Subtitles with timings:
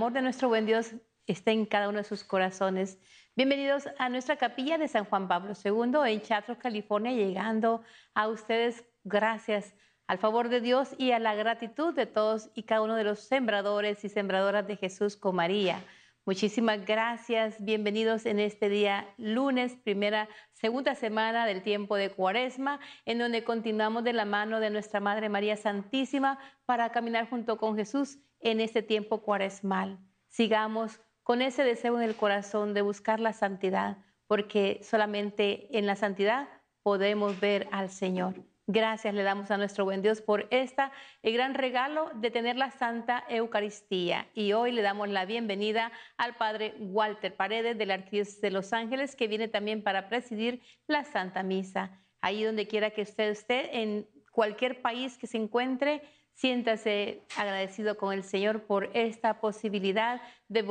[0.00, 0.94] amor de nuestro buen Dios
[1.26, 2.98] esté en cada uno de sus corazones.
[3.36, 7.82] Bienvenidos a nuestra capilla de San Juan Pablo II en Chatro, California, llegando
[8.14, 9.74] a ustedes gracias
[10.06, 13.18] al favor de Dios y a la gratitud de todos y cada uno de los
[13.20, 15.84] sembradores y sembradoras de Jesús con María.
[16.24, 23.18] Muchísimas gracias, bienvenidos en este día lunes, primera, segunda semana del tiempo de Cuaresma, en
[23.18, 28.18] donde continuamos de la mano de nuestra Madre María Santísima para caminar junto con Jesús
[28.40, 29.98] en este tiempo cuaresmal.
[30.28, 35.96] Sigamos con ese deseo en el corazón de buscar la santidad, porque solamente en la
[35.96, 36.48] santidad
[36.82, 38.34] podemos ver al Señor.
[38.72, 42.70] Gracias le damos a nuestro buen Dios por esta el gran regalo de tener la
[42.70, 44.28] Santa Eucaristía.
[44.32, 48.72] Y hoy le damos la bienvenida al Padre Walter Paredes de la Arquidiócesis de Los
[48.72, 52.00] Ángeles, que viene también para presidir la Santa Misa.
[52.20, 56.02] Ahí donde quiera que usted esté, en cualquier país que se encuentre,
[56.40, 60.64] Siéntase agradecido con el Señor por esta posibilidad de,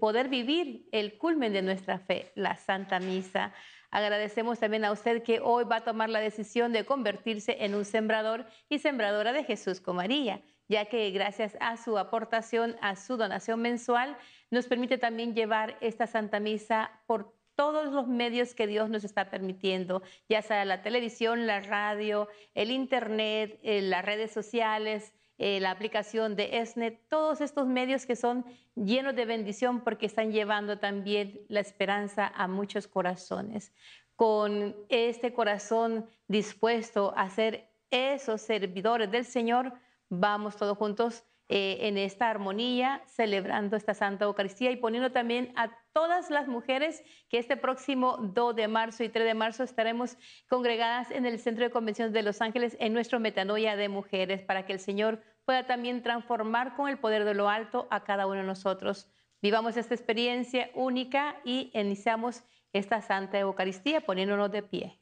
[0.00, 3.52] poder vivir el culmen de nuestra fe, la Santa Misa.
[3.90, 7.84] Agradecemos también a usted que hoy va a tomar la decisión de convertirse en un
[7.84, 13.18] sembrador y sembradora de Jesús con María, ya que gracias a su aportación, a su
[13.18, 14.16] donación mensual,
[14.50, 19.30] nos permite también llevar esta Santa Misa por todos los medios que Dios nos está
[19.30, 25.70] permitiendo, ya sea la televisión, la radio, el internet, eh, las redes sociales, eh, la
[25.70, 28.44] aplicación de ESNET, todos estos medios que son
[28.74, 33.72] llenos de bendición porque están llevando también la esperanza a muchos corazones.
[34.14, 39.72] Con este corazón dispuesto a ser esos servidores del Señor,
[40.08, 45.70] vamos todos juntos eh, en esta armonía, celebrando esta Santa Eucaristía y poniendo también a
[45.92, 50.16] todas las mujeres que este próximo 2 de marzo y 3 de marzo estaremos
[50.48, 54.64] congregadas en el Centro de Convenciones de Los Ángeles en nuestro Metanoia de Mujeres, para
[54.64, 58.36] que el Señor pueda también transformar con el poder de lo alto a cada uno
[58.36, 59.10] de nosotros.
[59.42, 64.98] Vivamos esta experiencia única y iniciamos esta Santa Eucaristía poniéndonos de pie.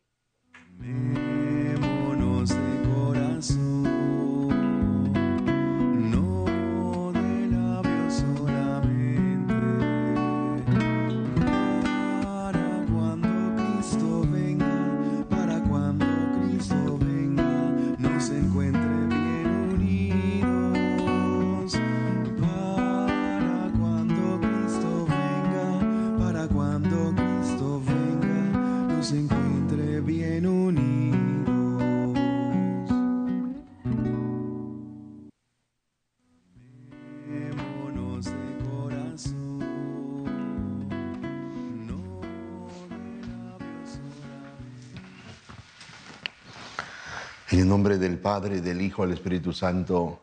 [47.68, 50.22] Nombre del Padre, del Hijo, del Espíritu Santo.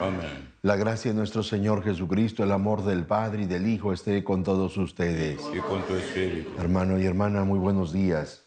[0.00, 0.50] Amén.
[0.62, 4.44] La gracia de nuestro Señor Jesucristo, el amor del Padre y del Hijo esté con
[4.44, 5.40] todos ustedes.
[5.54, 6.50] Y con tu espíritu.
[6.58, 8.44] Hermano y hermana, muy buenos días.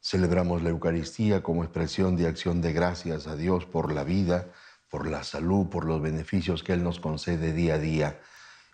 [0.00, 4.46] Celebramos la Eucaristía como expresión de acción de gracias a Dios por la vida,
[4.88, 8.20] por la salud, por los beneficios que Él nos concede día a día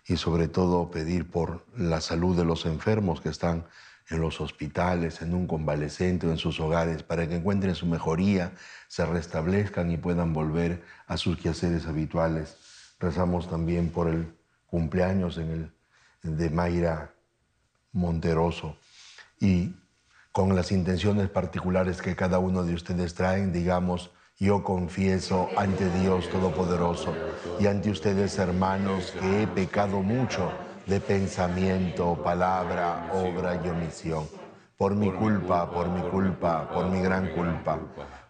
[0.07, 3.65] y sobre todo pedir por la salud de los enfermos que están
[4.09, 8.53] en los hospitales, en un convalescente o en sus hogares, para que encuentren su mejoría,
[8.87, 12.57] se restablezcan y puedan volver a sus quehaceres habituales.
[12.99, 14.33] Rezamos también por el
[14.67, 15.39] cumpleaños
[16.21, 17.13] de Mayra
[17.91, 18.77] Monteroso
[19.39, 19.73] y
[20.31, 26.29] con las intenciones particulares que cada uno de ustedes traen, digamos, yo confieso ante Dios
[26.29, 27.15] Todopoderoso
[27.57, 30.51] y ante ustedes, hermanos, que he pecado mucho
[30.87, 34.27] de pensamiento, palabra, obra y omisión.
[34.77, 37.79] Por mi culpa, por mi culpa, por mi gran culpa.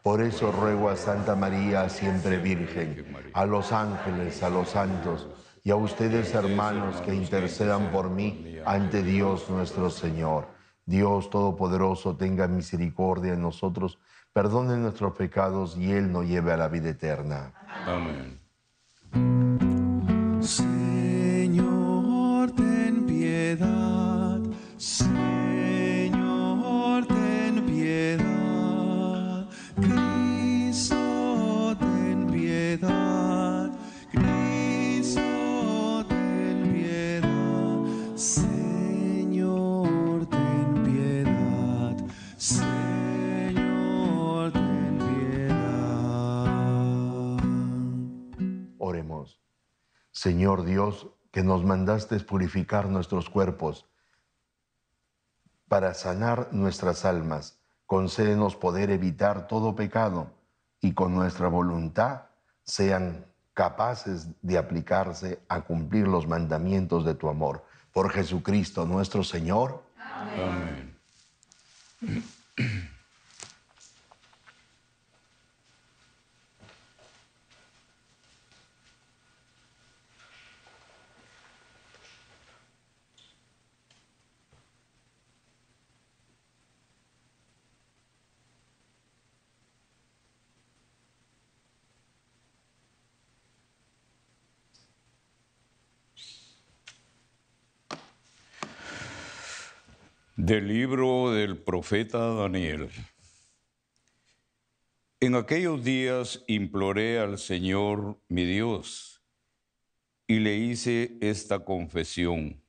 [0.03, 5.27] Por eso ruego a Santa María, siempre Virgen, a los ángeles, a los santos
[5.63, 10.47] y a ustedes hermanos que intercedan por mí ante Dios nuestro Señor.
[10.85, 13.97] Dios Todopoderoso tenga misericordia en nosotros,
[14.31, 17.51] perdone nuestros pecados y Él nos lleve a la vida eterna.
[17.87, 18.39] Amén.
[50.25, 53.85] Señor Dios, que nos mandaste purificar nuestros cuerpos
[55.67, 57.59] para sanar nuestras almas.
[57.85, 60.31] Concédenos poder evitar todo pecado
[60.81, 62.23] y con nuestra voluntad
[62.63, 67.63] sean capaces de aplicarse a cumplir los mandamientos de tu amor.
[67.93, 69.83] Por Jesucristo nuestro Señor.
[70.11, 70.97] Amén.
[100.45, 102.91] Del libro del profeta Daniel.
[105.19, 109.23] En aquellos días imploré al Señor mi Dios
[110.27, 112.63] y le hice esta confesión.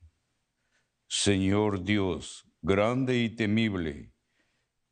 [1.07, 4.11] Señor Dios, grande y temible,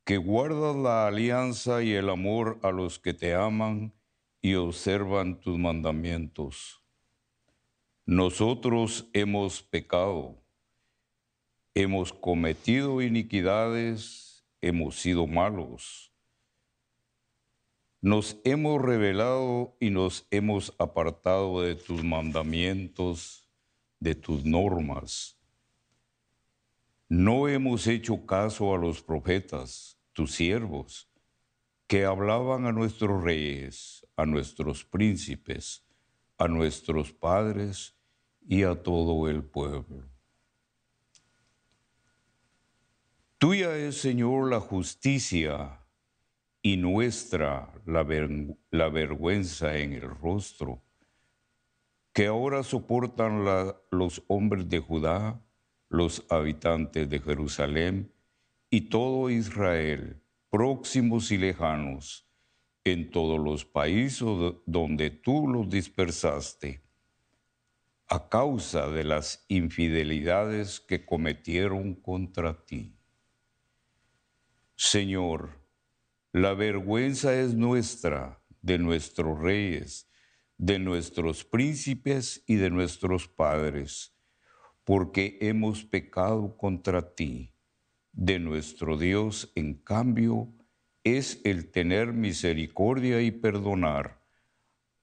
[0.03, 3.95] que guardas la alianza y el amor a los que te aman
[4.43, 6.83] y observan tus mandamientos.
[8.05, 10.44] Nosotros hemos pecado
[11.75, 16.13] hemos cometido iniquidades, hemos sido malos.
[18.01, 23.49] Nos hemos rebelado y nos hemos apartado de tus mandamientos,
[23.99, 25.37] de tus normas.
[27.09, 31.09] No hemos hecho caso a los profetas, tus siervos,
[31.87, 35.83] que hablaban a nuestros reyes, a nuestros príncipes,
[36.37, 37.97] a nuestros padres
[38.47, 40.14] y a todo el pueblo.
[43.45, 45.79] Tuya es, Señor, la justicia
[46.63, 48.01] y nuestra la,
[48.89, 50.81] vergüenza en el rostro,
[52.11, 53.45] que ahora soportan
[53.91, 55.45] los hombres de Judá,
[55.89, 58.11] los habitantes de Jerusalén
[58.71, 62.27] y todo Israel, próximos y lejanos,
[62.83, 64.27] en todos los países
[64.65, 66.81] donde tú los dispersaste,
[68.07, 72.94] a causa de las infidelidades que cometieron contra ti.
[74.77, 75.61] Señor,
[76.33, 80.09] la vergüenza es nuestra, de nuestros reyes,
[80.57, 84.17] de nuestros príncipes y de nuestros padres,
[84.83, 87.53] porque hemos pecado contra ti.
[88.11, 90.53] De nuestro Dios, en cambio,
[91.05, 94.25] es el tener misericordia y perdonar,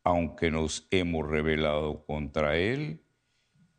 [0.04, 3.06] aunque nos hemos rebelado contra Él,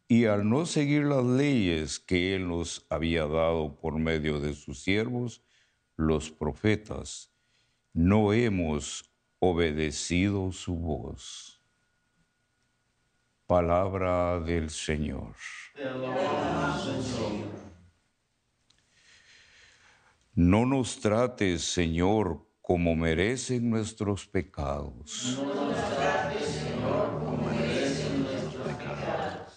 [0.07, 4.81] y al no seguir las leyes que Él nos había dado por medio de sus
[4.81, 5.44] siervos,
[5.95, 7.31] los profetas,
[7.94, 9.10] no hemos
[9.40, 11.62] obedecido su voz.
[13.45, 15.36] Palabra del Señor.
[20.34, 25.38] No nos trates, Señor, como merecen nuestros pecados.
[25.38, 29.54] No nos trates, Señor, como merecen nuestros pecados.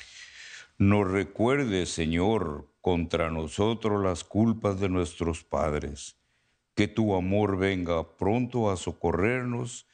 [0.76, 6.18] Nos recuerde, Señor, contra nosotros las culpas de nuestros padres
[6.76, 9.87] que tu amor venga pronto a socorrernos,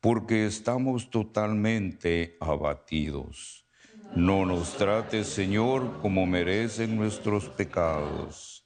[0.00, 3.66] porque estamos totalmente abatidos.
[4.14, 8.64] No nos trates, Señor, como merecen nuestros pecados.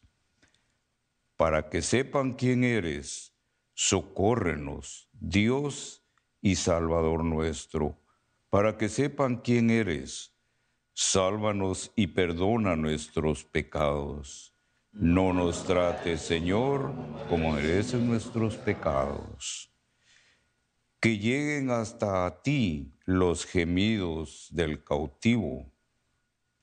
[1.38, 3.34] Para que sepan quién eres,
[3.72, 6.04] socórrenos, Dios
[6.42, 7.98] y Salvador nuestro.
[8.50, 10.34] Para que sepan quién eres,
[10.92, 14.55] sálvanos y perdona nuestros pecados
[14.98, 16.90] no nos trate, Señor,
[17.28, 19.70] como merecen nuestros pecados.
[21.00, 25.70] Que lleguen hasta ti los gemidos del cautivo.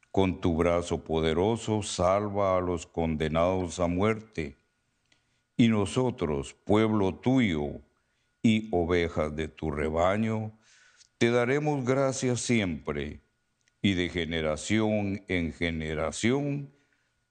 [0.10, 4.58] Con tu brazo poderoso salva a los condenados a muerte.
[5.56, 7.82] Y nosotros, pueblo tuyo
[8.42, 10.58] y ovejas de tu rebaño,
[11.20, 13.22] te daremos gracias siempre
[13.80, 16.73] y de generación en generación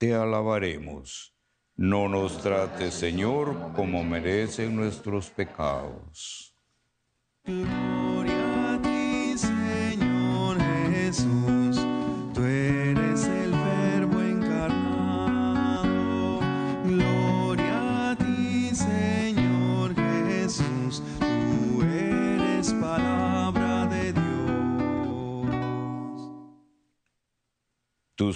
[0.02, 1.32] te alabaremos.
[1.76, 6.56] No nos trates, Señor, como merecen nuestros pecados.
[7.44, 10.58] Gloria a ti, Señor
[10.90, 11.41] Jesús,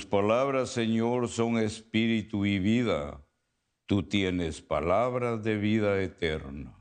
[0.06, 3.22] palabras, Señor, son espíritu y vida.
[3.86, 6.76] Tú tienes palabras de vida eterna.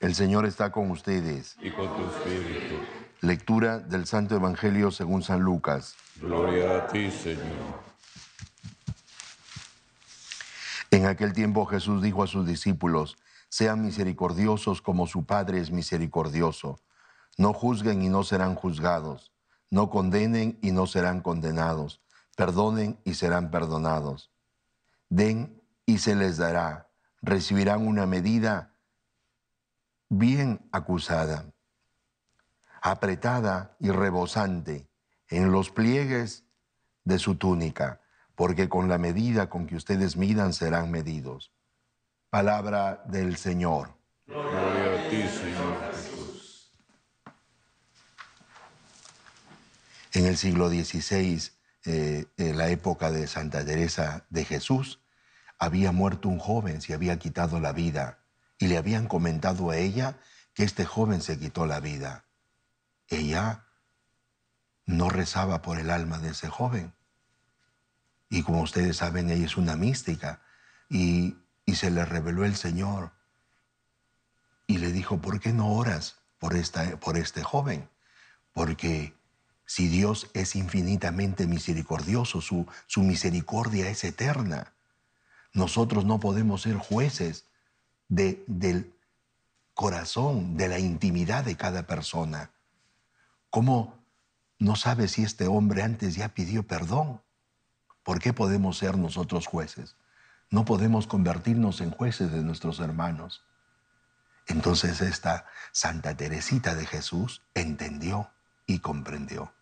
[0.00, 1.56] El Señor está con ustedes.
[1.60, 2.76] y con tu espíritu.
[3.22, 5.96] Lectura del Santo Evangelio según San Lucas.
[6.20, 7.86] Gloria a ti, Señor.
[10.90, 13.16] En aquel tiempo Jesús dijo a sus discípulos,
[13.48, 16.78] sean misericordiosos como su Padre es misericordioso.
[17.38, 19.32] No juzguen y no serán juzgados.
[19.70, 22.00] No condenen y no serán condenados.
[22.36, 24.30] Perdonen y serán perdonados.
[25.08, 26.88] Den y se les dará.
[27.22, 28.75] Recibirán una medida
[30.08, 31.52] bien acusada,
[32.80, 34.88] apretada y rebosante
[35.28, 36.44] en los pliegues
[37.04, 38.00] de su túnica,
[38.34, 41.52] porque con la medida con que ustedes midan serán medidos.
[42.30, 43.96] Palabra del Señor.
[44.26, 46.72] Gloria a ti, Señor Jesús.
[50.12, 51.50] En el siglo XVI,
[51.84, 55.00] eh, en la época de Santa Teresa de Jesús,
[55.58, 58.18] había muerto un joven, se había quitado la vida,
[58.58, 60.18] y le habían comentado a ella
[60.54, 62.24] que este joven se quitó la vida.
[63.08, 63.66] Ella
[64.86, 66.94] no rezaba por el alma de ese joven.
[68.30, 70.42] Y como ustedes saben, ella es una mística.
[70.88, 71.36] Y,
[71.74, 73.12] se le reveló el Señor.
[74.66, 77.90] Y le dijo, ¿por qué no oras por, esta, por este joven?
[78.52, 79.14] Porque
[79.66, 84.72] si Dios es infinitamente misericordioso, su, su misericordia es eterna.
[85.52, 87.44] Nosotros no podemos ser jueces
[88.08, 88.94] de, del
[89.74, 92.50] corazón, de la intimidad de cada persona.
[93.50, 93.98] ¿Cómo
[94.58, 97.22] no sabe si este hombre antes ya pidió perdón?
[98.02, 99.96] ¿Por qué podemos ser nosotros jueces?
[100.50, 103.44] No podemos convertirnos en jueces de nuestros hermanos.
[104.46, 108.30] Entonces esta Santa Teresita de Jesús entendió
[108.66, 109.52] y comprendió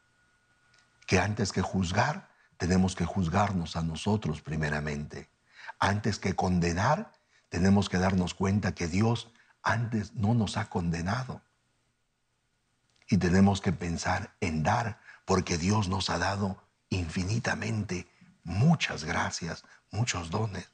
[1.07, 5.29] que antes que juzgar, tenemos que juzgarnos a nosotros primeramente.
[5.79, 7.13] Antes que condenar,
[7.55, 9.31] tenemos que darnos cuenta que Dios
[9.63, 11.41] antes no nos ha condenado.
[13.09, 18.09] Y tenemos que pensar en dar, porque Dios nos ha dado infinitamente
[18.43, 20.69] muchas gracias, muchos dones.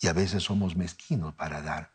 [0.00, 1.92] Y a veces somos mezquinos para dar.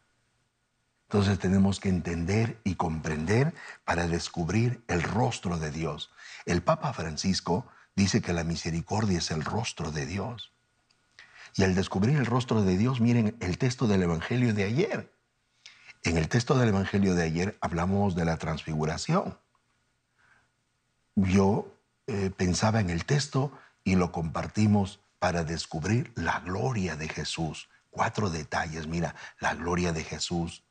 [1.10, 6.12] Entonces tenemos que entender y comprender para descubrir el rostro de Dios.
[6.45, 10.50] El Papa Francisco dice que la misericordia es el rostro de Dios.
[11.55, 15.13] Y al descubrir el rostro de Dios, miren el texto del Evangelio de ayer.
[16.03, 19.38] En el texto del Evangelio de ayer hablamos de la transfiguración.
[21.15, 21.77] Yo
[22.08, 23.51] eh, pensaba en el texto
[23.84, 27.70] y lo compartimos para descubrir la gloria de Jesús.
[27.89, 30.63] Cuatro detalles, mira, la gloria de Jesús,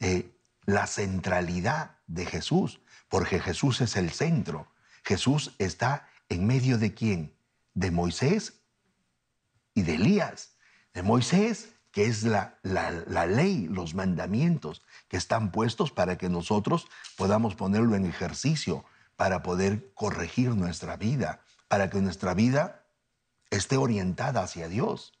[0.00, 0.30] eh,
[0.64, 4.68] la centralidad de Jesús, porque Jesús es el centro.
[5.04, 7.34] Jesús está en medio de quién?
[7.74, 8.57] De Moisés
[9.78, 10.56] y de Elías.
[10.92, 16.28] De Moisés, que es la, la, la, ley, los mandamientos que están puestos para que
[16.28, 18.84] nosotros podamos ponerlo en ejercicio,
[19.16, 22.86] para poder corregir nuestra vida, para que nuestra vida
[23.50, 25.12] esté orientada hacia Dios.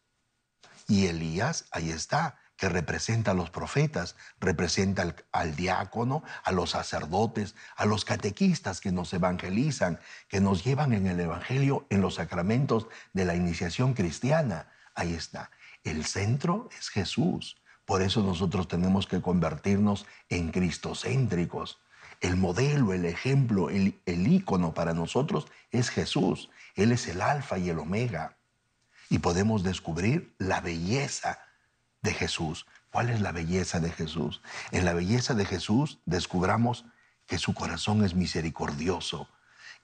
[0.88, 7.54] Y Elías, ahí está, que representa a los profetas, representa al, diácono, a los sacerdotes,
[7.76, 12.88] a los catequistas que nos evangelizan, que nos llevan en el Evangelio, en los sacramentos
[13.12, 14.66] de la iniciación cristiana.
[14.96, 15.52] Ahí está.
[15.84, 17.62] El centro es Jesús.
[17.84, 21.78] Por eso nosotros tenemos que convertirnos en cristocéntricos.
[22.20, 26.50] El modelo, el ejemplo, el, el ícono para nosotros es Jesús.
[26.74, 28.36] Él es el alfa y el omega.
[29.10, 31.47] Y podemos descubrir la belleza
[32.02, 32.66] de Jesús.
[32.90, 34.40] ¿Cuál es la belleza de Jesús?
[34.70, 36.84] En la belleza de Jesús descubramos
[37.26, 39.28] que su corazón es misericordioso.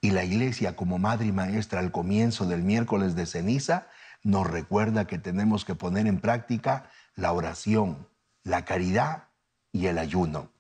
[0.01, 3.87] Y la iglesia como madre y maestra al comienzo del miércoles de ceniza
[4.23, 8.09] nos recuerda que tenemos que poner en práctica la oración,
[8.43, 9.29] la caridad
[9.73, 10.51] y el ayuno.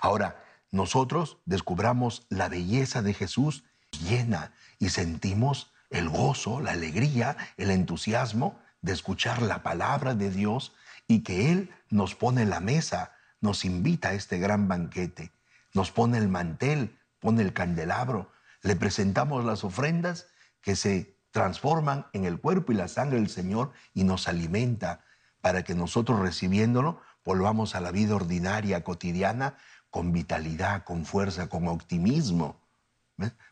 [0.00, 7.70] Ahora, nosotros descubramos la belleza de Jesús llena y sentimos el gozo, la alegría, el
[7.70, 10.72] entusiasmo de escuchar la palabra de Dios
[11.08, 15.32] y que Él nos pone la mesa, nos invita a este gran banquete,
[15.74, 18.30] nos pone el mantel, pone el candelabro,
[18.62, 20.28] le presentamos las ofrendas
[20.62, 25.04] que se transforman en el cuerpo y la sangre del Señor y nos alimenta
[25.40, 29.56] para que nosotros recibiéndolo volvamos a la vida ordinaria, cotidiana,
[29.90, 32.64] con vitalidad, con fuerza, con optimismo,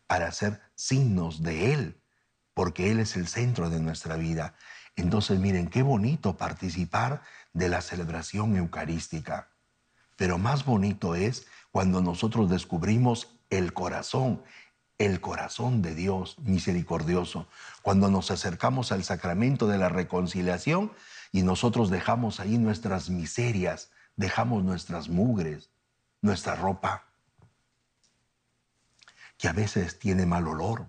[0.07, 2.01] para ser signos de Él,
[2.55, 4.55] porque Él es el centro de nuestra vida.
[4.97, 7.23] Entonces, miren, qué bonito participar
[7.53, 9.49] de la celebración eucarística.
[10.17, 14.43] Pero más bonito es cuando nosotros descubrimos el corazón,
[14.99, 17.49] el corazón de Dios misericordioso,
[17.83, 20.93] cuando nos acercamos al sacramento de la reconciliación
[21.33, 25.71] y nosotros dejamos ahí nuestras miserias, dejamos nuestras mugres,
[26.21, 27.09] nuestra ropa,
[29.37, 30.89] que a veces tiene mal olor.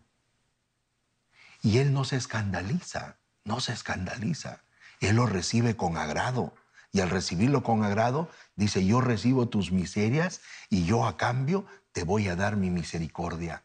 [1.63, 4.61] Y Él no se escandaliza, no se escandaliza.
[4.99, 6.53] Él lo recibe con agrado.
[6.91, 12.03] Y al recibirlo con agrado, dice, yo recibo tus miserias y yo a cambio te
[12.03, 13.63] voy a dar mi misericordia.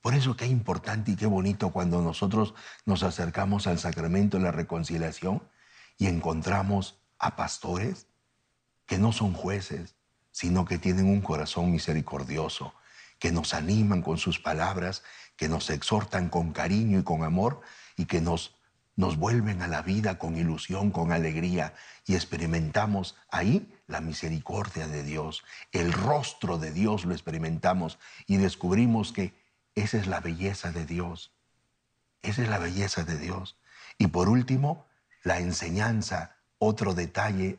[0.00, 2.54] Por eso qué importante y qué bonito cuando nosotros
[2.84, 5.42] nos acercamos al sacramento de la reconciliación
[5.98, 8.06] y encontramos a pastores
[8.86, 9.96] que no son jueces,
[10.30, 12.74] sino que tienen un corazón misericordioso,
[13.18, 15.02] que nos animan con sus palabras,
[15.36, 17.60] que nos exhortan con cariño y con amor
[17.96, 18.55] y que nos,
[18.96, 21.74] nos vuelven a la vida con ilusión, con alegría
[22.06, 29.12] y experimentamos ahí la misericordia de Dios, el rostro de Dios lo experimentamos y descubrimos
[29.12, 29.34] que
[29.74, 31.32] esa es la belleza de Dios,
[32.22, 33.58] esa es la belleza de Dios.
[33.98, 34.86] Y por último,
[35.22, 37.58] la enseñanza, otro detalle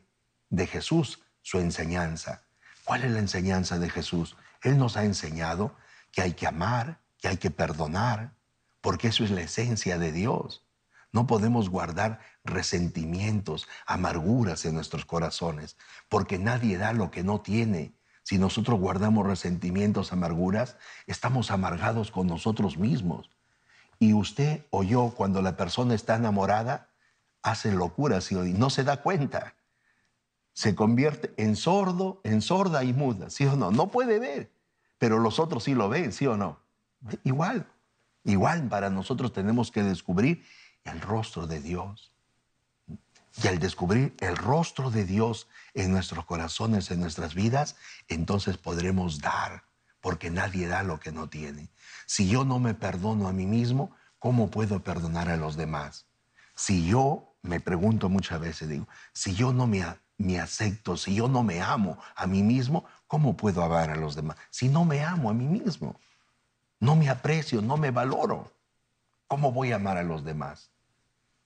[0.50, 2.42] de Jesús, su enseñanza.
[2.84, 4.36] ¿Cuál es la enseñanza de Jesús?
[4.62, 5.76] Él nos ha enseñado
[6.10, 8.32] que hay que amar, que hay que perdonar,
[8.80, 10.67] porque eso es la esencia de Dios.
[11.12, 15.76] No podemos guardar resentimientos, amarguras en nuestros corazones,
[16.08, 17.94] porque nadie da lo que no tiene.
[18.22, 23.30] Si nosotros guardamos resentimientos, amarguras, estamos amargados con nosotros mismos.
[23.98, 26.90] Y usted o yo, cuando la persona está enamorada,
[27.42, 29.54] hace locuras y no se da cuenta.
[30.52, 33.70] Se convierte en sordo, en sorda y muda, ¿sí o no?
[33.70, 34.50] No puede ver,
[34.98, 36.58] pero los otros sí lo ven, ¿sí o no?
[37.24, 37.66] Igual,
[38.24, 40.44] igual para nosotros tenemos que descubrir
[40.90, 42.12] el rostro de Dios.
[43.42, 47.76] Y al descubrir el rostro de Dios en nuestros corazones, en nuestras vidas,
[48.08, 49.62] entonces podremos dar,
[50.00, 51.70] porque nadie da lo que no tiene.
[52.06, 56.06] Si yo no me perdono a mí mismo, ¿cómo puedo perdonar a los demás?
[56.56, 59.84] Si yo, me pregunto muchas veces, digo, si yo no me,
[60.16, 64.16] me acepto, si yo no me amo a mí mismo, ¿cómo puedo amar a los
[64.16, 64.36] demás?
[64.50, 66.00] Si no me amo a mí mismo,
[66.80, 68.52] no me aprecio, no me valoro,
[69.28, 70.72] ¿cómo voy a amar a los demás?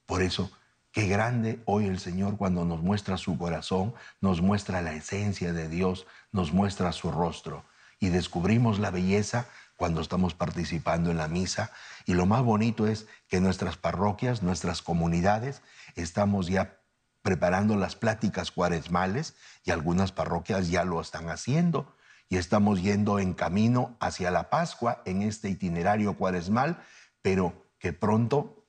[0.06, 0.50] Por eso,
[0.92, 5.68] qué grande hoy el Señor cuando nos muestra su corazón, nos muestra la esencia de
[5.68, 7.64] Dios, nos muestra su rostro
[7.98, 11.70] y descubrimos la belleza cuando estamos participando en la misa.
[12.06, 15.62] Y lo más bonito es que nuestras parroquias, nuestras comunidades,
[15.94, 16.80] estamos ya
[17.22, 19.34] preparando las pláticas cuaresmales
[19.64, 21.96] y algunas parroquias ya lo están haciendo.
[22.28, 26.82] Y estamos yendo en camino hacia la Pascua en este itinerario cuaresmal,
[27.20, 28.61] pero que pronto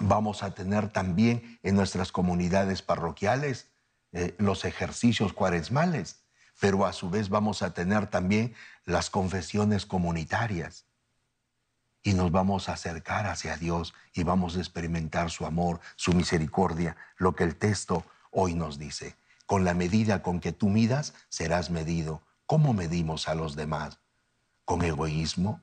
[0.00, 3.68] vamos a tener también en nuestras comunidades parroquiales
[4.12, 6.22] eh, los ejercicios cuaresmales
[6.58, 10.86] pero a su vez vamos a tener también las confesiones comunitarias.
[12.02, 16.96] Y nos vamos a acercar hacia Dios y vamos a experimentar su amor, su misericordia,
[17.16, 19.16] lo que el texto hoy nos dice.
[19.46, 22.22] Con la medida con que tú midas, serás medido.
[22.46, 23.98] ¿Cómo medimos a los demás?
[24.64, 25.60] ¿Con egoísmo?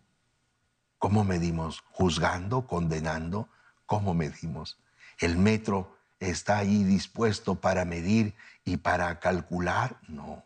[0.98, 1.84] ¿Cómo medimos?
[1.91, 2.67] ¿Juzgando?
[2.67, 3.50] ¿Condenando?
[3.86, 4.78] ¿Cómo medimos?
[5.19, 10.00] El metro está ahí dispuesto para medir y para calcular.
[10.08, 10.45] No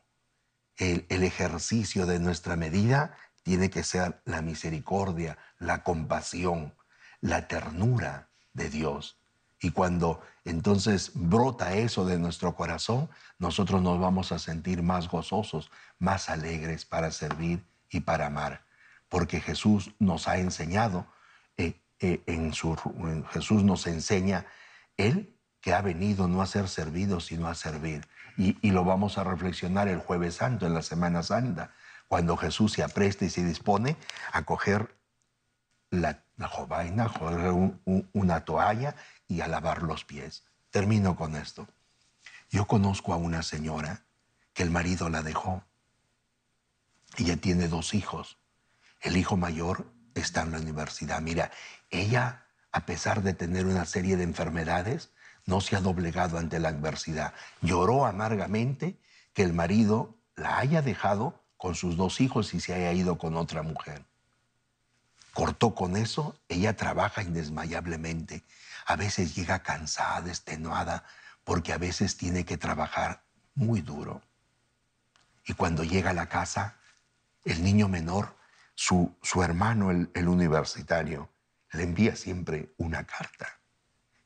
[0.79, 6.73] el, ejercicio de nuestra medida tiene que ser la misericordia, la compasión,
[7.21, 9.17] la ternura de Dios.
[9.61, 15.69] Y cuando entonces brota eso de nuestro corazón, nosotros nos vamos a sentir más gozosos,
[15.99, 18.63] más alegres para servir y para amar.
[19.09, 21.07] Porque Jesús nos ha enseñado,
[21.99, 22.53] eh, en
[23.25, 24.45] Jesús nos enseña,
[24.97, 28.07] Él que ha venido no a ser servido, sino a servir.
[28.37, 31.73] Y, lo vamos a reflexionar el jueves santo, en la Semana Santa,
[32.07, 33.97] cuando Jesús se apresta y se dispone
[34.31, 34.95] a coger
[35.89, 37.51] la, la jovaina, coger
[38.13, 38.95] una toalla
[39.27, 40.45] y a lavar los pies.
[40.69, 41.67] Termino con esto.
[42.49, 44.05] Yo conozco a una señora
[44.53, 45.63] que el marido la dejó.
[47.17, 48.37] Ella tiene dos hijos.
[49.01, 51.21] El hijo mayor está en la universidad.
[51.21, 51.51] Mira,
[51.89, 55.11] ella, a pesar de tener una serie de enfermedades,
[55.45, 57.33] no se ha doblegado ante la adversidad.
[57.61, 58.99] Lloró amargamente
[59.33, 63.35] que el marido la haya dejado con sus dos hijos y se haya ido con
[63.35, 64.05] otra mujer.
[65.33, 68.43] Cortó con eso, ella trabaja indesmayablemente.
[68.85, 71.03] A veces llega cansada, extenuada,
[71.43, 73.23] porque a veces tiene que trabajar
[73.55, 74.21] muy duro.
[75.45, 76.77] Y cuando llega a la casa,
[77.43, 78.35] el niño menor,
[78.75, 81.29] su, su hermano, el universitario,
[81.71, 83.59] le envía siempre una carta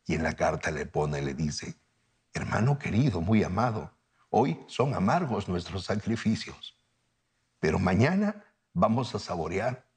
[0.05, 1.75] y en la carta le pone, le dice,
[2.33, 3.91] hermano querido, muy amado,
[4.29, 6.77] hoy son amargos nuestros sacrificios,
[7.59, 9.87] pero mañana vamos a saborear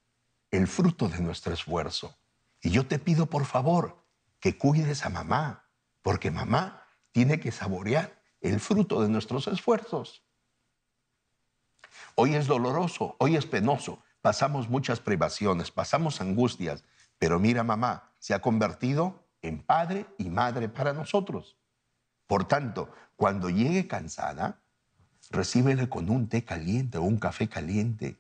[0.51, 2.17] el fruto de nuestro esfuerzo.
[2.63, 4.05] Y yo te pido por favor
[4.41, 5.69] que cuides a mamá,
[6.03, 10.23] porque mamá tiene que saborear el fruto de nuestros esfuerzos.
[12.15, 16.85] Hoy es doloroso, hoy es penoso, pasamos muchas privaciones, pasamos angustias,
[17.19, 21.57] pero mira mamá, se ha convertido en padre y madre para nosotros.
[22.27, 24.61] Por tanto, cuando llegue cansada,
[25.31, 28.17] recíbele con un té caliente o un café caliente.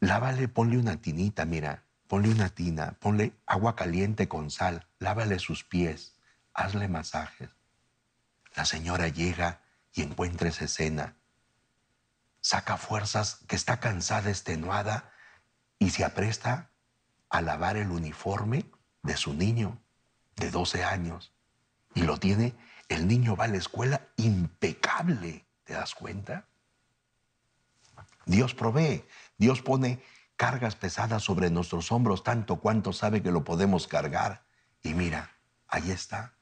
[0.00, 5.64] Lávale, ponle una tinita, mira, ponle una tina, ponle agua caliente con sal, lávale sus
[5.64, 6.14] pies,
[6.54, 7.50] hazle masajes.
[8.54, 9.60] La señora llega
[9.92, 11.16] y encuentra esa escena.
[12.40, 15.10] Saca fuerzas que está cansada, extenuada,
[15.78, 16.70] y se apresta
[17.36, 18.64] a lavar el uniforme
[19.02, 19.78] de su niño
[20.36, 21.32] de 12 años.
[21.94, 22.54] Y lo tiene,
[22.88, 26.46] el niño va a la escuela impecable, ¿te das cuenta?
[28.24, 29.04] Dios provee,
[29.38, 30.02] Dios pone
[30.36, 34.42] cargas pesadas sobre nuestros hombros, tanto cuanto sabe que lo podemos cargar.
[34.82, 35.30] Y mira,
[35.68, 36.32] ahí está.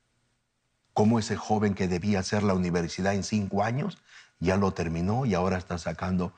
[0.92, 3.98] Como ese joven que debía hacer la universidad en cinco años,
[4.38, 6.32] ya lo terminó y ahora está sacando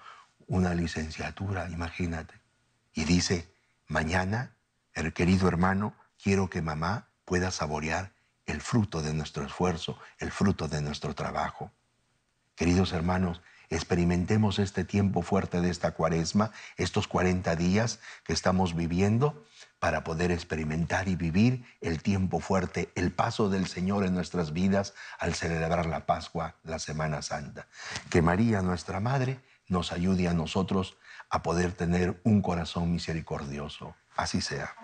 [0.47, 2.35] una licenciatura, imagínate.
[2.95, 3.56] Y dice,
[3.89, 4.57] mañana,
[4.95, 8.13] el querido hermano, quiero que mamá pueda saborear
[8.47, 11.73] el fruto de nuestro esfuerzo, el fruto de nuestro trabajo.
[12.55, 19.45] Queridos hermanos, experimentemos este tiempo fuerte de esta cuaresma, estos 40 días que estamos viviendo,
[19.79, 24.95] para poder experimentar y vivir el tiempo fuerte, el paso del Señor en nuestras vidas
[25.19, 27.69] al celebrar la Pascua, la Semana Santa.
[28.09, 30.97] Que María, nuestra Madre, nos ayude a nosotros
[31.31, 33.95] a poder tener un corazón misericordioso.
[34.17, 34.75] Así sea.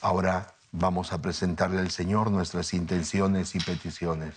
[0.00, 4.34] Ahora vamos a presentarle al Señor nuestras intenciones y peticiones.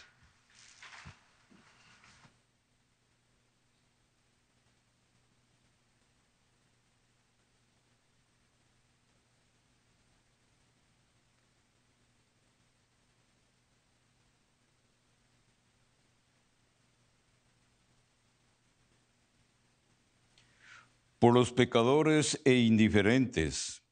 [21.21, 23.83] Por los pecadores e indiferentes,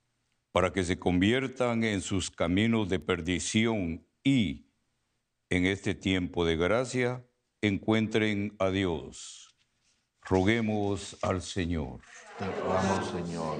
[0.51, 4.65] para que se conviertan en sus caminos de perdición y,
[5.51, 7.23] en este tiempo de gracia,
[7.61, 9.55] encuentren a Dios.
[10.23, 11.99] Roguemos al Señor.
[12.39, 13.57] Te rogamos, Señor.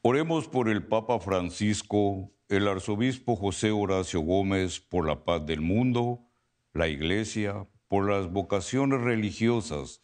[0.00, 6.30] Oremos por el Papa Francisco, el arzobispo José Horacio Gómez, por la paz del mundo,
[6.74, 10.00] la Iglesia, por las vocaciones religiosas,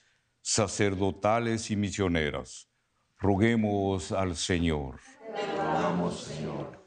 [0.47, 2.69] sacerdotales y misioneras.
[3.19, 5.01] Roguemos al Señor.
[6.13, 6.85] Señor.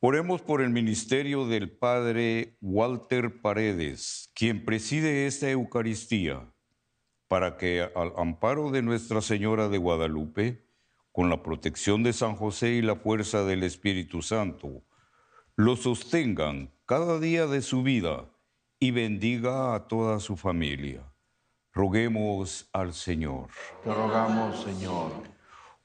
[0.00, 6.52] Oremos por el ministerio del Padre Walter Paredes, quien preside esta Eucaristía,
[7.28, 10.66] para que al amparo de Nuestra Señora de Guadalupe,
[11.12, 14.84] con la protección de San José y la fuerza del Espíritu Santo,
[15.56, 18.30] lo sostengan cada día de su vida
[18.78, 21.07] y bendiga a toda su familia.
[21.78, 23.50] Roguemos al Señor.
[23.84, 25.12] Te rogamos, Señor.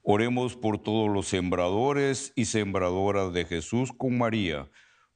[0.02, 4.68] Oremos por todos los sembradores y sembradoras de Jesús con María,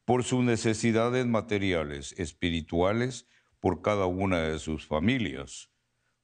[0.04, 3.26] por sus necesidades materiales, espirituales,
[3.58, 5.68] por cada una de sus familias.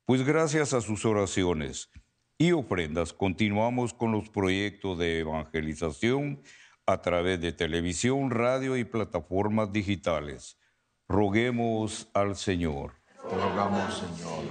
[0.04, 1.90] Pues gracias a sus oraciones
[2.38, 6.40] y ofrendas continuamos con los proyectos de evangelización
[6.86, 10.60] a través de televisión, radio y plataformas digitales.
[11.08, 13.03] Roguemos al Señor.
[13.34, 14.44] Rogamos, Señor.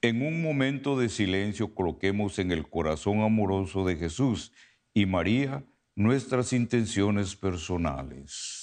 [0.00, 4.52] En un momento de silencio coloquemos en el corazón amoroso de Jesús
[4.92, 5.64] y María
[5.94, 8.62] nuestras intenciones personales.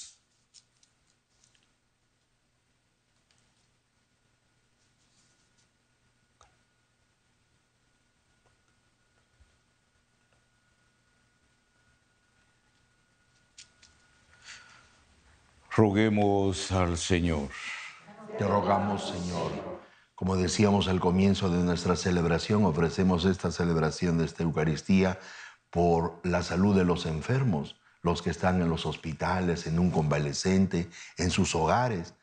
[15.71, 17.47] Roguemos al Señor.
[18.39, 19.51] Te rogamos, Señor.
[20.15, 25.19] Como decíamos al comienzo de nuestra celebración, ofrecemos esta celebración de esta Eucaristía
[25.69, 30.89] por la salud de los enfermos, los que están en los hospitales, en un convalescente,
[31.17, 32.13] en sus hogares.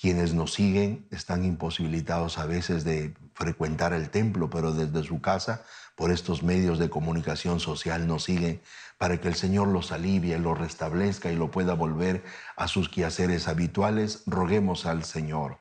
[0.00, 5.66] Quienes nos siguen están imposibilitados a veces de frecuentar el templo, pero desde su casa,
[5.96, 8.60] por estos medios de comunicación social, nos siguen
[8.98, 12.22] para que el Señor los alivie, los restablezca y lo pueda volver
[12.56, 14.22] a sus quehaceres habituales.
[14.26, 15.58] Roguemos al Señor.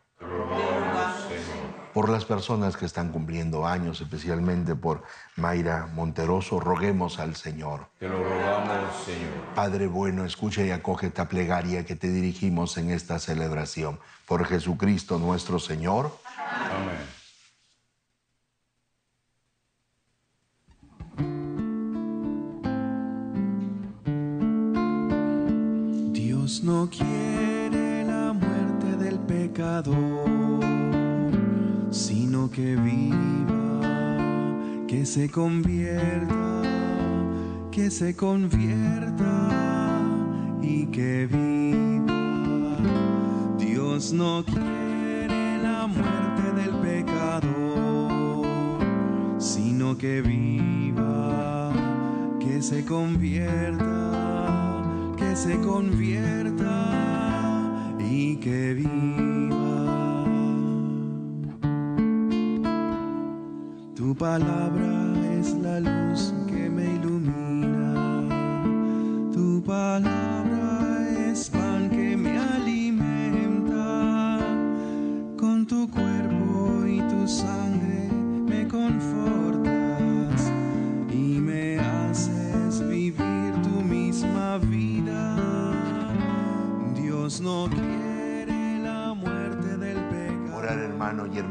[1.94, 5.04] Por las personas que están cumpliendo años, especialmente por
[5.38, 7.88] Mayra Monteroso, roguemos al Señor.
[8.00, 9.56] Te lo rogamos, Señor.
[9.56, 13.98] Padre bueno, escucha y acoge esta plegaria que te dirigimos en esta celebración.
[14.28, 16.12] Por Jesucristo nuestro Señor.
[16.38, 17.25] Amén.
[26.46, 28.32] Dios no quiere la
[29.26, 30.62] pecador,
[31.90, 33.82] sino que viva,
[34.88, 36.62] que se convierta,
[37.72, 39.50] que se convierta
[40.62, 42.78] y que viva.
[43.58, 48.46] Dios no quiere la muerte del pecador,
[49.40, 51.72] sino que viva,
[52.40, 53.95] que se convierta,
[55.36, 56.88] se convierta
[58.00, 60.26] y que viva.
[63.96, 64.95] Tu palabra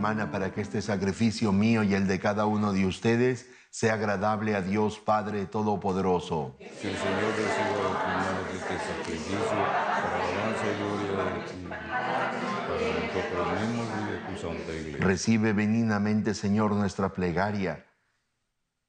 [0.04, 4.54] hermana para que este sacrificio mío y el de cada uno de ustedes sea agradable
[4.54, 6.56] a Dios Padre Todopoderoso.
[6.58, 11.66] Que el Señor reciba de tus manos este sacrificio para alabanza y gloria de ti,
[11.68, 15.06] para nosotros mismos y de tu santa iglesia.
[15.06, 17.86] Recibe benignamente, Señor, nuestra plegaria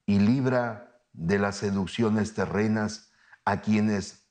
[0.06, 3.13] y libra de las seducciones terrenas
[3.45, 4.28] a quienes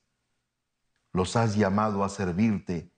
[1.13, 2.91] los has llamado a servirte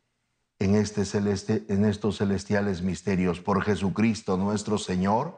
[0.60, 3.40] en, este celeste, en estos celestiales misterios.
[3.40, 5.38] Por Jesucristo nuestro Señor,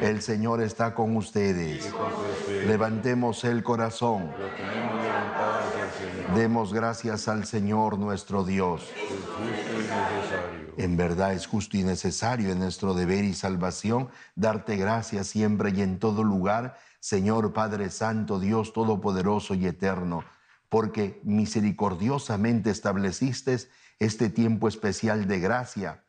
[0.00, 1.92] el Señor está con ustedes.
[2.66, 4.30] Levantemos el corazón.
[6.34, 8.88] Demos gracias al Señor nuestro Dios.
[10.76, 15.82] En verdad es justo y necesario en nuestro deber y salvación darte gracias siempre y
[15.82, 20.24] en todo lugar, Señor Padre Santo, Dios Todopoderoso y Eterno,
[20.68, 23.58] porque misericordiosamente estableciste
[24.00, 26.04] este tiempo especial de gracia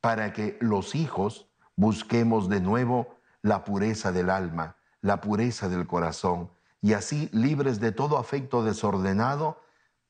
[0.00, 6.50] para que los hijos busquemos de nuevo la pureza del alma, la pureza del corazón,
[6.80, 9.60] y así libres de todo afecto desordenado,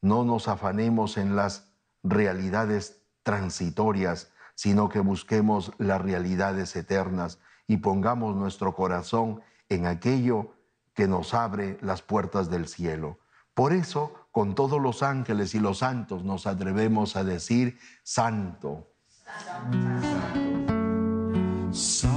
[0.03, 8.37] no nos afanemos en las realidades transitorias, sino que busquemos las realidades eternas y pongamos
[8.37, 10.55] nuestro corazón en aquello
[10.95, 13.19] que nos abre las puertas del cielo.
[13.55, 18.91] Por eso, con todos los ángeles y los santos nos atrevemos a decir, Santo,
[21.71, 22.14] Santo,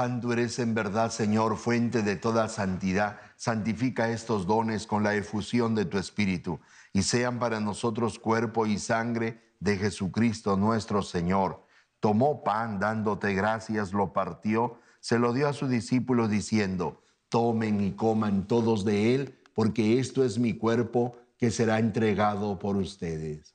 [0.00, 3.20] Santo eres en verdad, Señor, fuente de toda santidad.
[3.36, 6.58] Santifica estos dones con la efusión de tu Espíritu
[6.94, 11.66] y sean para nosotros cuerpo y sangre de Jesucristo nuestro Señor.
[12.00, 17.92] Tomó pan dándote gracias, lo partió, se lo dio a sus discípulos diciendo, tomen y
[17.92, 23.54] coman todos de él, porque esto es mi cuerpo que será entregado por ustedes.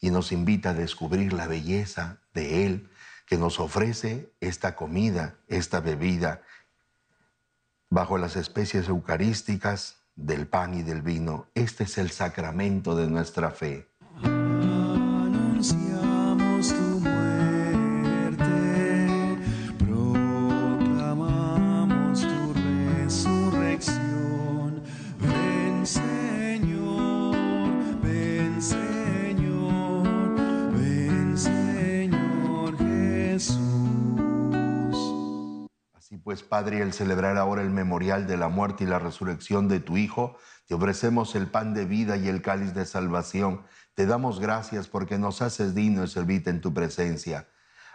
[0.00, 2.90] y nos invita a descubrir la belleza de Él,
[3.26, 6.42] que nos ofrece esta comida, esta bebida,
[7.90, 11.46] bajo las especies eucarísticas del pan y del vino.
[11.54, 13.88] Este es el sacramento de nuestra fe.
[36.48, 39.96] Padre, y al celebrar ahora el memorial de la muerte y la resurrección de tu
[39.96, 43.62] Hijo, te ofrecemos el pan de vida y el cáliz de salvación.
[43.94, 47.46] Te damos gracias porque nos haces digno de servirte en tu presencia.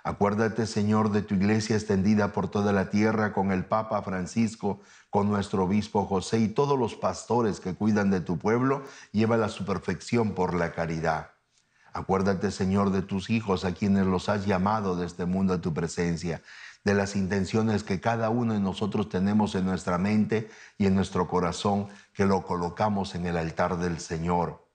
[0.06, 5.28] Acuérdate, Señor, de tu iglesia extendida por toda la tierra con el Papa Francisco, con
[5.28, 9.66] nuestro obispo José y todos los pastores que cuidan de tu pueblo, lleva a su
[9.66, 11.32] perfección por la caridad.
[11.96, 15.74] Acuérdate, Señor, de tus hijos a quienes los has llamado de este mundo a tu
[15.74, 16.42] presencia,
[16.86, 21.28] de las intenciones que cada uno de nosotros tenemos en nuestra mente y en nuestro
[21.28, 24.70] corazón, que lo colocamos en el altar del Señor.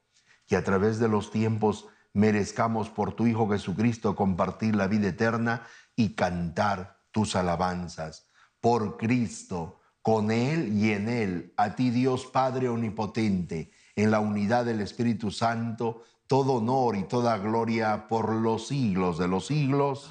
[0.47, 5.63] Que a través de los tiempos merezcamos por tu Hijo Jesucristo compartir la vida eterna
[5.95, 8.27] y cantar tus alabanzas.
[8.61, 14.65] Por Cristo, con Él y en Él, a ti Dios Padre Omnipotente, en la unidad
[14.65, 20.11] del Espíritu Santo, todo honor y toda gloria por los siglos de los siglos.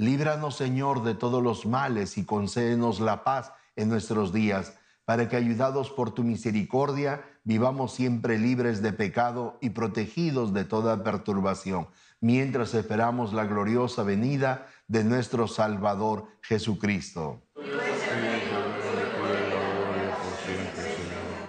[0.00, 5.34] Líbranos, Señor, de todos los males y concédenos la paz en nuestros días, para que,
[5.34, 11.88] ayudados por tu misericordia, vivamos siempre libres de pecado y protegidos de toda perturbación,
[12.20, 17.42] mientras esperamos la gloriosa venida de nuestro Salvador Jesucristo.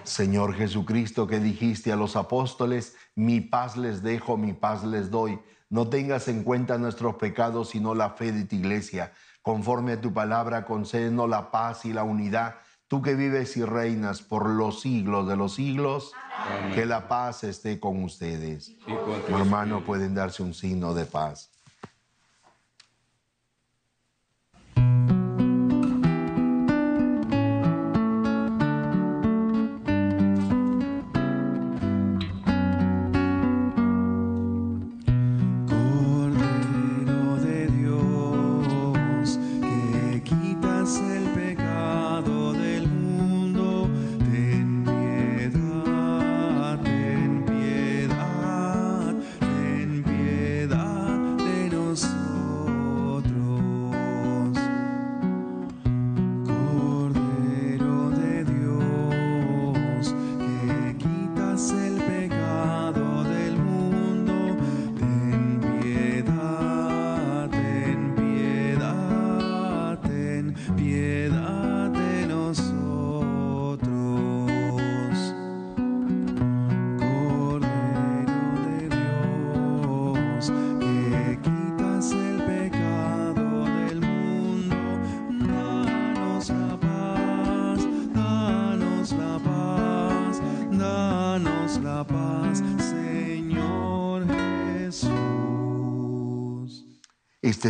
[0.02, 5.38] Señor Jesucristo, que dijiste a los apóstoles, mi paz les dejo, mi paz les doy.
[5.70, 9.12] No tengas en cuenta nuestros pecados, sino la fe de tu iglesia.
[9.40, 12.56] Conforme a tu palabra, concédenos la paz y la unidad.
[12.88, 16.12] Tú que vives y reinas por los siglos de los siglos,
[16.74, 18.70] que la paz esté con ustedes.
[18.70, 21.52] Y con tu Hermano, pueden darse un signo de paz.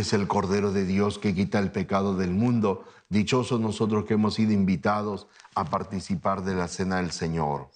[0.01, 2.85] Es el Cordero de Dios que quita el pecado del mundo.
[3.09, 7.69] Dichosos nosotros que hemos sido invitados a participar de la cena del Señor.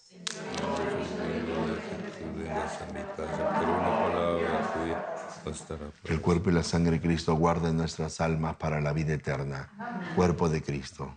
[6.06, 9.70] el cuerpo y la sangre de Cristo guarden nuestras almas para la vida eterna.
[10.16, 11.14] Cuerpo de Cristo.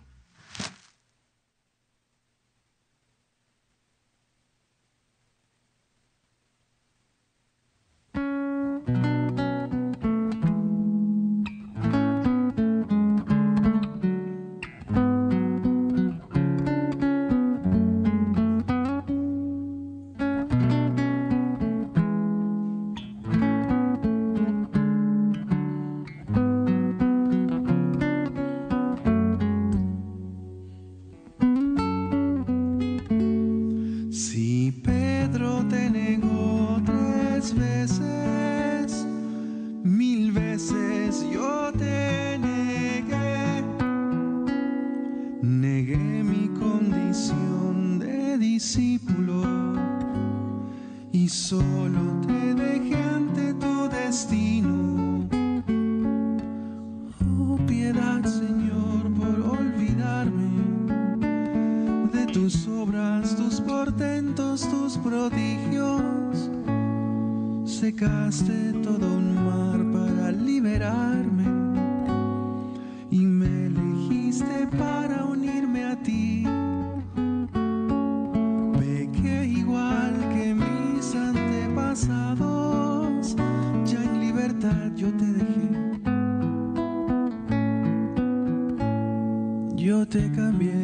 [65.03, 66.49] Prodigios,
[67.65, 71.45] secaste todo un mar para liberarme
[73.09, 76.45] y me elegiste para unirme a ti.
[78.79, 83.35] Pequé igual que mis antepasados,
[83.85, 85.69] ya en libertad yo te dejé.
[89.75, 90.78] Yo te cambié.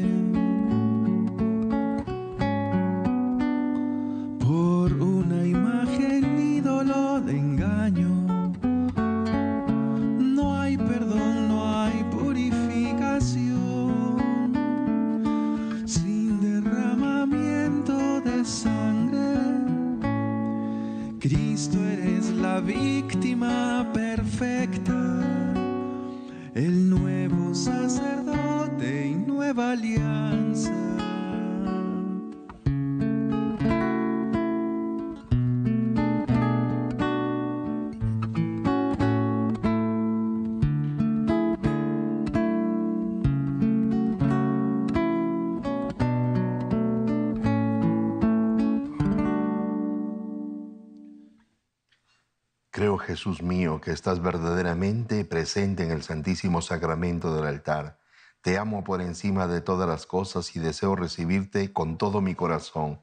[52.75, 57.97] Creo, Jesús mío, que estás verdaderamente presente en el Santísimo Sacramento del altar.
[58.41, 62.99] Te amo por encima de todas las cosas y deseo recibirte con todo mi corazón,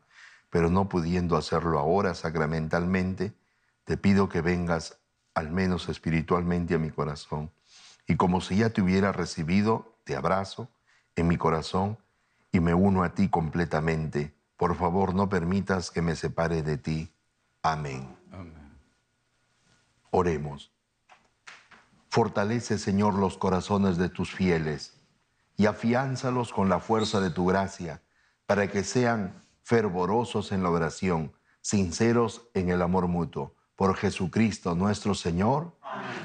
[0.51, 3.33] pero no pudiendo hacerlo ahora sacramentalmente,
[3.85, 4.99] te pido que vengas
[5.33, 7.51] al menos espiritualmente a mi corazón.
[8.07, 10.69] Y como si ya te hubiera recibido, te abrazo
[11.17, 11.97] en mi corazón
[12.53, 14.35] y me uno a ti completamente.
[14.59, 17.11] Por favor, no permitas que me separe de ti.
[17.63, 18.22] Amén.
[20.13, 20.21] Amén.
[20.21, 20.73] Oremos.
[22.09, 25.01] Fortalece, Señor, los corazones de tus fieles
[25.57, 28.03] y afiánzalos con la fuerza de tu gracia,
[28.47, 33.55] para que sean fervorosos en la oración, sinceros en el amor mutuo.
[33.77, 35.77] Por Jesucristo nuestro Señor,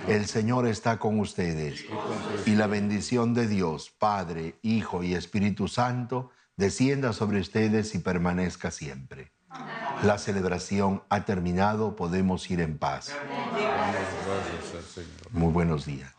[0.08, 1.86] el Señor está con ustedes.
[2.46, 8.72] Y la bendición de Dios, Padre, Hijo y Espíritu Santo, descienda sobre ustedes y permanezca
[8.72, 9.32] siempre.
[10.04, 13.10] La celebración ha terminado, podemos ir en paz.
[13.12, 13.67] Al
[14.98, 15.32] Señor.
[15.32, 16.12] Muy buenos días.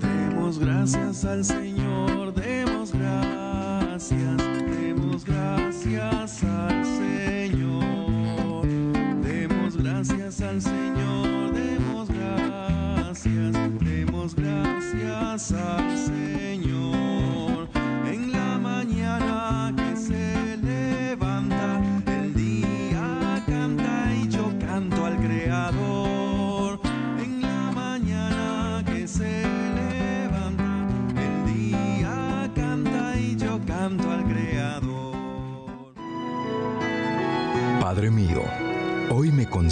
[0.00, 6.83] Demos gracias al Señor, demos gracias, demos gracias al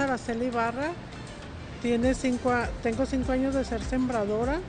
[0.00, 0.92] Araceli Ibarra.
[1.82, 4.60] Tiene cinco, tengo cinco años de ser sembradora.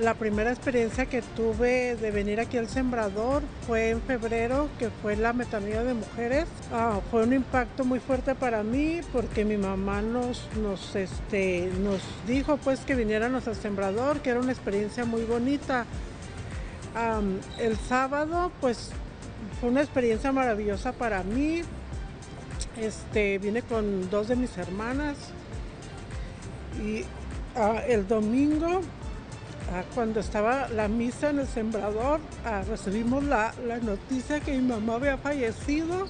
[0.00, 5.14] La primera experiencia que tuve de venir aquí al sembrador fue en febrero, que fue
[5.14, 6.46] la metanía de mujeres.
[6.72, 12.00] Ah, fue un impacto muy fuerte para mí porque mi mamá nos, nos, este, nos
[12.26, 15.86] dijo pues que viniéramos al sembrador, que era una experiencia muy bonita.
[17.58, 18.90] El sábado pues
[19.60, 21.62] fue una experiencia maravillosa para mí.
[22.76, 25.16] Este, vine con dos de mis hermanas
[26.82, 27.04] y
[27.56, 28.80] ah, el domingo,
[29.72, 34.66] ah, cuando estaba la misa en el sembrador, ah, recibimos la, la noticia que mi
[34.66, 36.08] mamá había fallecido.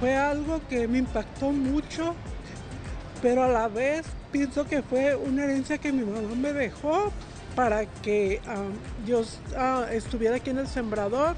[0.00, 2.14] Fue algo que me impactó mucho,
[3.20, 7.12] pero a la vez pienso que fue una herencia que mi mamá me dejó
[7.54, 8.40] para que
[9.06, 9.22] yo
[9.92, 11.36] estuviera aquí en el sembrador.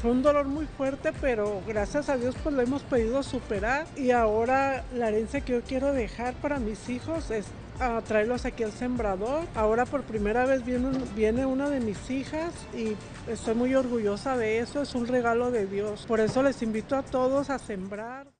[0.00, 3.86] Fue un dolor muy fuerte, pero gracias a Dios pues lo hemos podido superar.
[3.96, 7.46] Y ahora la herencia que yo quiero dejar para mis hijos es
[7.80, 9.44] ah, traerlos aquí al sembrador.
[9.56, 12.94] Ahora por primera vez viene una de mis hijas y
[13.28, 14.82] estoy muy orgullosa de eso.
[14.82, 16.04] Es un regalo de Dios.
[16.06, 18.37] Por eso les invito a todos a sembrar.